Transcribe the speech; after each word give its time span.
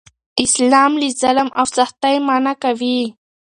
اسلام 0.43 0.91
له 1.01 1.09
ظلم 1.21 1.47
او 1.59 1.65
سختۍ 1.77 2.15
منع 2.27 2.53
کوي. 2.63 2.99